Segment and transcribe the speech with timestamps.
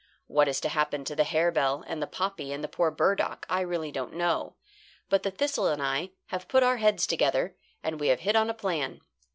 [0.25, 3.61] What is to happen to the harebell and the poppy and the poor burdock I
[3.61, 4.55] really don't know.
[5.09, 8.49] But the thistle and I have put our heads together, and we have hit on
[8.49, 9.01] a plan.